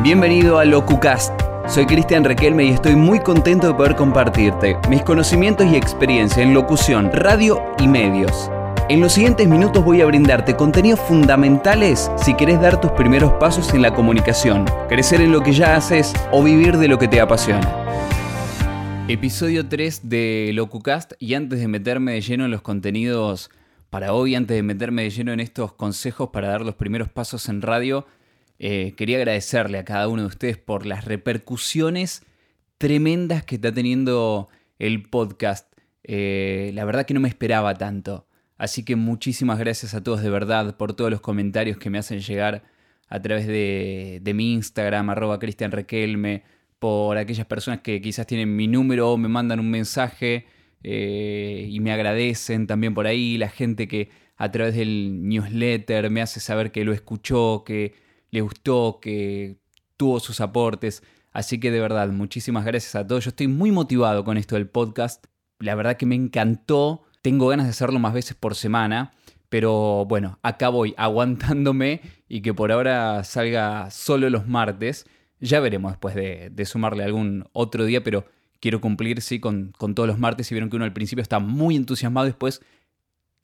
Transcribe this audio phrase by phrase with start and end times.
[0.00, 1.32] Bienvenido a LocuCast.
[1.66, 6.54] Soy Cristian Requelme y estoy muy contento de poder compartirte mis conocimientos y experiencia en
[6.54, 8.48] locución, radio y medios.
[8.88, 13.74] En los siguientes minutos voy a brindarte contenidos fundamentales si querés dar tus primeros pasos
[13.74, 17.20] en la comunicación, crecer en lo que ya haces o vivir de lo que te
[17.20, 17.68] apasiona.
[19.08, 23.50] Episodio 3 de LocuCast y antes de meterme de lleno en los contenidos
[23.90, 27.48] para hoy, antes de meterme de lleno en estos consejos para dar los primeros pasos
[27.48, 28.06] en radio,
[28.58, 32.22] eh, quería agradecerle a cada uno de ustedes por las repercusiones
[32.78, 35.72] tremendas que está teniendo el podcast.
[36.04, 38.26] Eh, la verdad que no me esperaba tanto.
[38.56, 42.20] Así que muchísimas gracias a todos de verdad por todos los comentarios que me hacen
[42.20, 42.64] llegar
[43.08, 46.42] a través de, mi Instagram, arroba Cristian Requelme,
[46.78, 50.46] por aquellas personas que quizás tienen mi número o me mandan un mensaje
[50.82, 56.20] eh, y me agradecen también por ahí, la gente que a través del newsletter me
[56.20, 57.94] hace saber que lo escuchó, que
[58.30, 59.56] le gustó, que
[59.96, 61.02] tuvo sus aportes.
[61.32, 63.24] Así que de verdad, muchísimas gracias a todos.
[63.24, 65.26] Yo estoy muy motivado con esto del podcast.
[65.58, 67.04] La verdad que me encantó.
[67.22, 69.12] Tengo ganas de hacerlo más veces por semana.
[69.48, 75.06] Pero bueno, acá voy aguantándome y que por ahora salga solo los martes.
[75.40, 78.26] Ya veremos después de, sumarle algún otro día, pero
[78.60, 80.50] quiero cumplir, con, todos los martes.
[80.50, 82.60] Y vieron que uno al principio está muy entusiasmado, después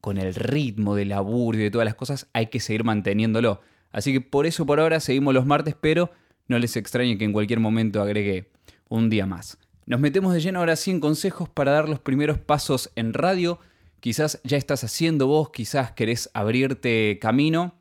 [0.00, 3.60] con el ritmo del laburo y de todas las cosas hay que seguir manteniéndolo.
[3.92, 6.10] Así que por eso por ahora seguimos los martes, pero
[6.48, 8.50] no les extrañe que en cualquier momento agregue
[8.88, 9.58] un día más.
[9.86, 13.58] Nos metemos de lleno ahora sí consejos para dar los primeros pasos en radio.
[14.00, 17.74] Quizás ya estás haciendo vos, quizás querés abrirte camino.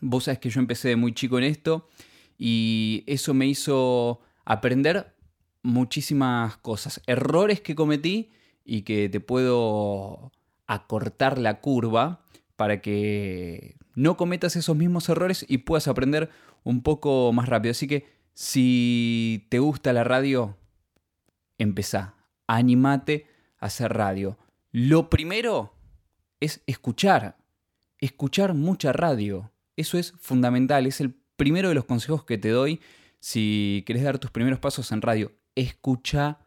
[0.00, 1.88] Vos sabés que yo empecé de muy chico en esto
[2.38, 5.14] y eso me hizo aprender
[5.62, 8.30] muchísimas cosas, errores que cometí
[8.64, 10.32] y que te puedo
[10.66, 12.24] acortar la curva
[12.56, 16.30] para que no cometas esos mismos errores y puedas aprender
[16.62, 17.72] un poco más rápido.
[17.72, 20.56] Así que si te gusta la radio,
[21.58, 22.14] empezá,
[22.46, 23.26] animate
[23.58, 24.38] a hacer radio.
[24.70, 25.74] Lo primero
[26.38, 27.38] es escuchar,
[27.98, 29.50] escuchar mucha radio.
[29.74, 32.80] Eso es fundamental, es el primero de los consejos que te doy
[33.18, 35.32] si querés dar tus primeros pasos en radio.
[35.56, 36.38] Escucha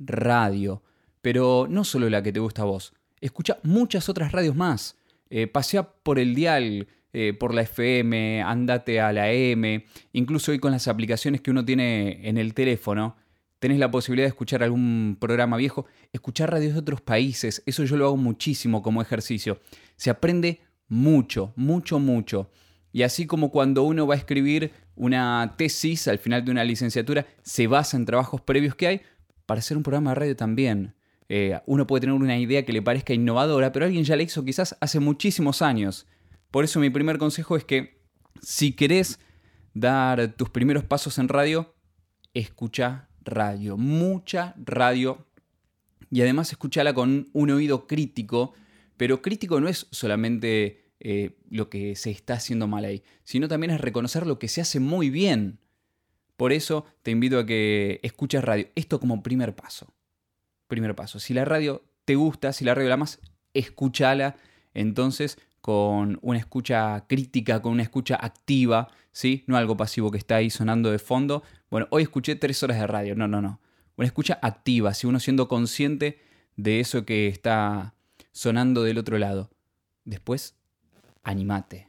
[0.00, 0.82] radio,
[1.20, 4.96] pero no solo la que te gusta a vos, escucha muchas otras radios más.
[5.30, 10.58] Eh, pasea por el dial, eh, por la FM, andate a la M, incluso hoy
[10.58, 13.16] con las aplicaciones que uno tiene en el teléfono,
[13.58, 17.96] tenés la posibilidad de escuchar algún programa viejo, escuchar radios de otros países, eso yo
[17.96, 19.60] lo hago muchísimo como ejercicio.
[19.96, 22.50] Se aprende mucho, mucho, mucho.
[22.92, 27.26] Y así como cuando uno va a escribir una tesis al final de una licenciatura,
[27.42, 29.02] se basa en trabajos previos que hay,
[29.46, 30.94] para hacer un programa de radio también.
[31.28, 34.44] Eh, uno puede tener una idea que le parezca innovadora, pero alguien ya la hizo
[34.44, 36.06] quizás hace muchísimos años.
[36.50, 38.00] Por eso mi primer consejo es que
[38.40, 39.20] si querés
[39.74, 41.74] dar tus primeros pasos en radio,
[42.32, 45.26] escucha radio, mucha radio
[46.10, 48.54] y además escúchala con un oído crítico,
[48.96, 53.72] pero crítico no es solamente eh, lo que se está haciendo mal ahí, sino también
[53.72, 55.60] es reconocer lo que se hace muy bien.
[56.38, 59.92] Por eso te invito a que escuches radio, esto como primer paso
[60.68, 61.18] primer paso.
[61.18, 63.20] Si la radio te gusta, si la radio la más,
[63.54, 64.36] escúchala
[64.74, 69.44] entonces con una escucha crítica, con una escucha activa, ¿sí?
[69.46, 71.42] No algo pasivo que está ahí sonando de fondo.
[71.70, 73.14] Bueno, hoy escuché tres horas de radio.
[73.16, 73.60] No, no, no.
[73.96, 76.20] Una escucha activa, si uno siendo consciente
[76.56, 77.94] de eso que está
[78.32, 79.50] sonando del otro lado.
[80.04, 80.54] Después,
[81.24, 81.88] animate.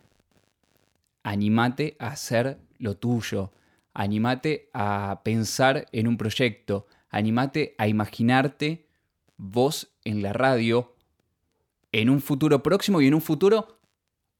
[1.24, 3.52] Animate a hacer lo tuyo.
[3.94, 8.88] Animate a pensar en un proyecto animate a imaginarte
[9.38, 10.96] vos en la radio
[11.92, 13.80] en un futuro próximo y en un futuro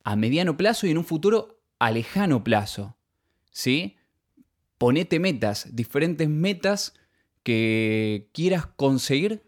[0.04, 2.96] a mediano plazo y en un futuro a lejano plazo.
[3.52, 3.98] ¿Sí?
[4.78, 6.94] Ponete metas, diferentes metas
[7.44, 9.44] que quieras conseguir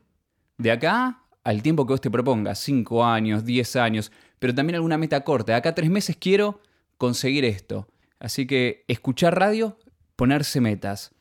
[0.58, 4.98] de acá al tiempo que vos te propongas, 5 años, 10 años, pero también alguna
[4.98, 5.54] meta corta.
[5.54, 6.62] De acá a 3 meses quiero
[6.98, 7.88] conseguir esto.
[8.20, 9.78] Así que escuchar radio,
[10.16, 11.16] ponerse metas.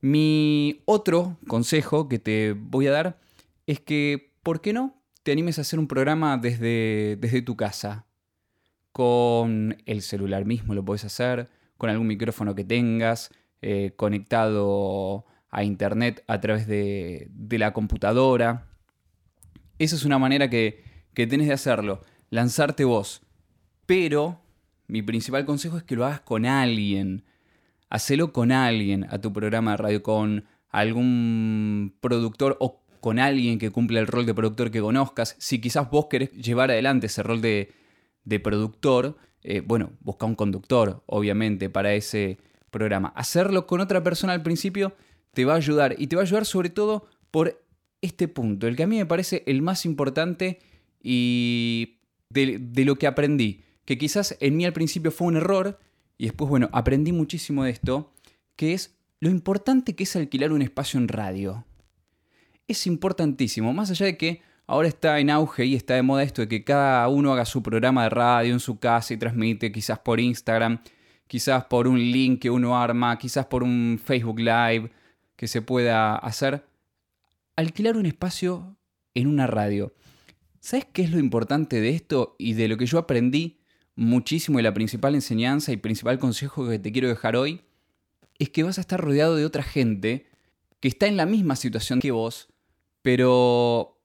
[0.00, 3.20] Mi otro consejo que te voy a dar
[3.66, 8.06] es que, ¿por qué no te animes a hacer un programa desde, desde tu casa?
[8.92, 13.30] Con el celular mismo lo puedes hacer, con algún micrófono que tengas,
[13.60, 18.68] eh, conectado a internet a través de, la computadora.
[19.78, 20.84] Esa es una manera que,
[21.14, 23.22] que tenés de hacerlo, lanzarte vos.
[23.86, 24.40] Pero
[24.86, 27.24] mi principal consejo es que lo hagas con alguien
[27.90, 33.70] hacelo con alguien a tu programa de radio, con algún productor o con alguien que
[33.70, 35.36] cumpla el rol de productor que conozcas.
[35.38, 37.72] Si quizás vos querés llevar adelante ese rol de,
[38.42, 42.38] productor, eh, bueno, busca un conductor, obviamente, para ese,
[42.70, 43.12] programa.
[43.16, 44.94] Hacerlo con otra persona al principio
[45.32, 47.62] te va a ayudar y te va a ayudar sobre todo por
[48.00, 50.60] este punto, el que a mí me parece el más importante
[51.02, 51.98] y
[52.30, 55.78] de, de lo que aprendí, que quizás en mí al principio fue un error
[56.18, 58.12] y después, bueno, aprendí muchísimo de esto,
[58.56, 61.64] que es lo importante que es alquilar un espacio en radio.
[62.66, 66.42] Es importantísimo, más allá de que ahora está en auge y está de moda esto
[66.42, 70.00] de que cada uno haga su programa de radio en su casa y transmite quizás
[70.00, 70.82] por Instagram,
[71.28, 74.90] quizás por un link que uno arma, quizás por un Facebook Live
[75.36, 76.66] que se pueda hacer.
[77.54, 78.76] Alquilar un espacio
[79.14, 79.94] en una radio.
[80.58, 83.57] ¿Sabes qué es lo importante de esto y de lo que yo aprendí
[83.98, 87.62] muchísimo y la principal enseñanza y principal consejo que te quiero dejar hoy?
[88.38, 90.26] es que vas a estar rodeado de otra gente
[90.80, 92.48] que está en la misma situación que vos,
[93.02, 94.00] pero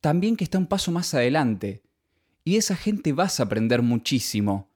[0.00, 1.82] también que está un paso más adelante.
[2.44, 4.68] Y esa gente vas a aprender muchísimo.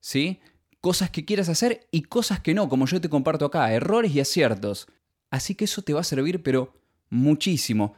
[0.00, 0.40] ¿Sí?
[0.80, 4.20] Cosas que quieras hacer y cosas que no, como yo te comparto acá, errores y
[4.20, 4.86] aciertos.
[5.30, 6.72] Así que eso te va a servir, pero
[7.10, 7.94] muchísimo.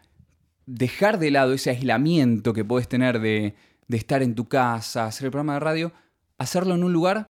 [0.67, 3.55] Dejar de lado ese aislamiento que puedes tener de,
[3.89, 5.93] de estar en tu casa, hacer el programa de radio,
[6.39, 7.27] hacerlo en un lugar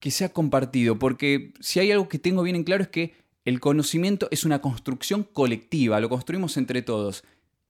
[0.00, 3.14] que sea compartido, porque si hay algo que tengo bien en claro es que
[3.44, 7.24] el conocimiento es una construcción colectiva, lo construimos entre todos.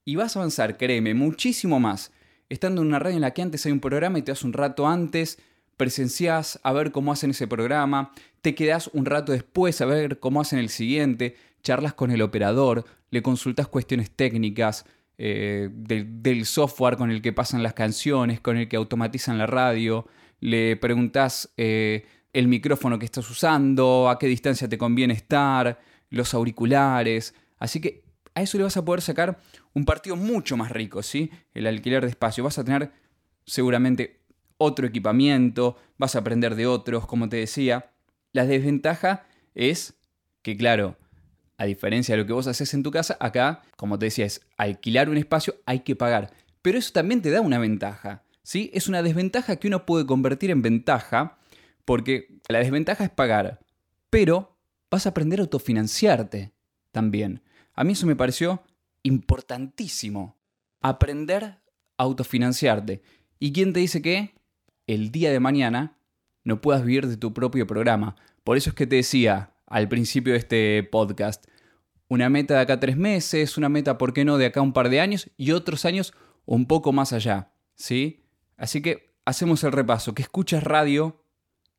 [0.05, 2.13] Y vas a avanzar, créeme, muchísimo más.
[2.49, 4.53] Estando en una radio en la que antes hay un programa y te das un
[4.53, 5.39] rato antes,
[5.77, 8.13] presenciás a ver cómo hacen ese programa,
[8.43, 12.85] te quedás un rato después a ver cómo hacen el siguiente, charlas con el operador,
[13.11, 14.85] le consultas cuestiones técnicas
[15.17, 20.07] eh, del software con el que pasan las canciones, con el que automatizan la radio,
[20.41, 25.79] le preguntas eh, el micrófono que estás usando, a qué distancia te conviene estar,
[26.11, 27.35] los auriculares.
[27.59, 29.39] Así que a eso le vas a poder sacar
[29.73, 31.31] un partido mucho más rico, ¿sí?
[31.55, 32.43] El alquiler de espacio.
[32.45, 32.91] Vas a tener
[33.47, 34.21] seguramente
[34.57, 37.93] otro equipamiento, vas a aprender de otros, como te decía.
[38.33, 39.95] La desventaja es
[40.43, 40.97] que, claro,
[41.57, 44.41] a diferencia de lo que vos haces en tu casa, acá, como te decía, es
[44.57, 46.33] alquilar un espacio, hay que pagar.
[46.63, 48.71] Pero eso también te da una ventaja, ¿sí?
[48.75, 51.39] Es una desventaja que uno puede convertir en ventaja
[51.85, 53.61] porque la desventaja es pagar,
[54.11, 54.57] pero
[54.91, 56.53] vas a aprender a autofinanciarte
[56.93, 57.43] también.
[57.75, 58.63] A mí eso me pareció
[59.03, 60.37] importantísimo.
[60.81, 61.61] Aprender a
[61.99, 63.03] autofinanciarte.
[63.39, 64.35] ¿Y quién te dice que
[64.87, 65.99] el día de mañana
[66.45, 68.17] no puedas vivir de tu propio programa?
[68.43, 71.47] Por eso es que te decía al principio de este podcast,
[72.07, 74.89] una meta de acá tres meses, una meta, ¿por qué no?, de acá un par
[74.89, 78.23] de años y otros años un poco más allá, ¿sí?
[78.57, 81.25] Así que hacemos el repaso, que escuchas radio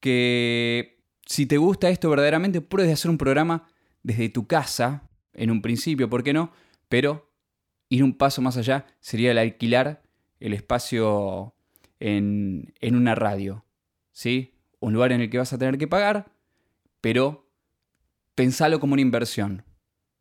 [0.02, 3.66] que si te gusta esto verdaderamente, puedes hacer un programa
[4.04, 6.52] desde tu casa, en un principio, ¿por qué no?
[6.90, 7.32] Pero
[7.88, 10.04] ir un paso más allá sería el alquilar
[10.42, 11.56] el espacio
[12.02, 13.64] en, en una radio,
[14.12, 14.54] ¿sí?
[14.82, 16.30] Un lugar en el que vas a tener que pagar,
[17.00, 17.45] pero
[18.36, 19.64] pensalo como una inversión,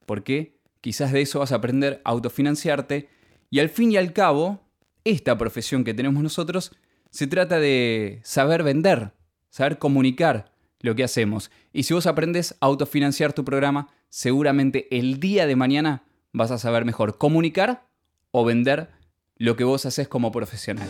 [0.07, 3.09] porque quizás de eso vas a aprender a autofinanciarte
[3.51, 4.61] y al fin y al cabo,
[5.05, 6.73] esta profesión que tenemos nosotros
[7.11, 9.13] se trata de saber vender,
[9.51, 11.51] saber comunicar lo que hacemos.
[11.73, 16.59] Y si vos aprendes a autofinanciar tu programa, seguramente el día de mañana vas a
[16.59, 17.87] saber mejor comunicar
[18.31, 18.91] o vender
[19.37, 20.89] lo que vos haces como profesional.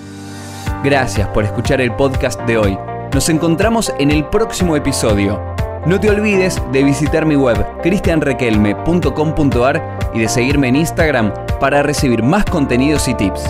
[0.83, 2.79] Gracias por escuchar el podcast de hoy.
[3.13, 5.54] Nos encontramos en el próximo episodio.
[5.87, 12.23] No te olvides de visitar mi web cristianrequelme.com.ar y de seguirme en Instagram para recibir
[12.23, 13.45] más contenidos y tips.